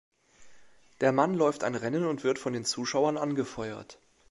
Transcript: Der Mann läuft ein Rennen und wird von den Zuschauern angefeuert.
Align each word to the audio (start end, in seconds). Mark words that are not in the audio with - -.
Der 1.01 1.11
Mann 1.11 1.35
läuft 1.35 1.63
ein 1.63 1.75
Rennen 1.75 2.07
und 2.07 2.23
wird 2.23 2.39
von 2.39 2.53
den 2.53 2.65
Zuschauern 2.65 3.17
angefeuert. 3.17 3.99